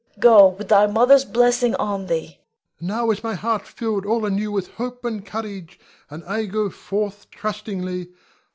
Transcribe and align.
Go, 0.17 0.47
with 0.57 0.69
thy 0.69 0.87
mother's 0.87 1.25
blessing 1.25 1.75
on 1.75 2.07
thee! 2.07 2.39
Ion. 2.81 2.87
Now 2.87 3.11
is 3.11 3.23
my 3.23 3.35
heart 3.35 3.67
filled 3.67 4.03
all 4.03 4.25
anew 4.25 4.51
with 4.51 4.69
hope 4.73 5.05
and 5.05 5.23
courage, 5.23 5.79
and 6.09 6.23
I 6.23 6.45
go 6.45 6.71
forth 6.71 7.29
trustingly. 7.29 8.09